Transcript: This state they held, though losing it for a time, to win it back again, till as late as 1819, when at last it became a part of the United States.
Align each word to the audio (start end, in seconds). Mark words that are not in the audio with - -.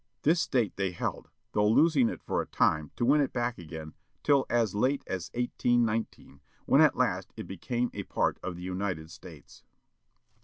This 0.23 0.41
state 0.41 0.77
they 0.77 0.93
held, 0.93 1.29
though 1.51 1.69
losing 1.69 2.09
it 2.09 2.23
for 2.23 2.41
a 2.41 2.47
time, 2.47 2.89
to 2.95 3.05
win 3.05 3.21
it 3.21 3.31
back 3.31 3.59
again, 3.59 3.93
till 4.23 4.47
as 4.49 4.73
late 4.73 5.03
as 5.05 5.29
1819, 5.35 6.41
when 6.65 6.81
at 6.81 6.97
last 6.97 7.31
it 7.37 7.45
became 7.45 7.91
a 7.93 8.01
part 8.01 8.39
of 8.41 8.55
the 8.55 8.63
United 8.63 9.11
States. 9.11 9.63